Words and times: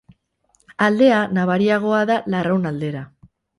Aldea 0.85 1.19
nabariagoa 1.39 2.01
da 2.13 2.19
Larraun 2.35 2.69
aldera. 2.73 3.07